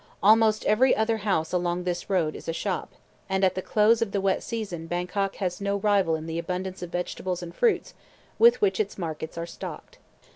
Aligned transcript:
Almost 0.23 0.65
every 0.65 0.95
other 0.95 1.17
house 1.17 1.53
along 1.53 1.83
this 1.83 2.09
road 2.09 2.35
is 2.35 2.49
a 2.49 2.53
shop, 2.53 2.93
and 3.29 3.43
at 3.45 3.53
the 3.53 3.61
close 3.61 4.01
of 4.01 4.13
the 4.13 4.19
wet 4.19 4.41
season 4.41 4.87
Bangkok 4.87 5.35
has 5.35 5.61
no 5.61 5.75
rival 5.77 6.15
in 6.15 6.25
the 6.25 6.39
abundance 6.39 6.81
of 6.81 6.89
vegetables 6.89 7.43
and 7.43 7.53
fruits 7.53 7.93
with 8.39 8.61
which 8.61 8.79
its 8.79 8.97
markets 8.97 9.37
are 9.37 9.45
stocked. 9.45 9.99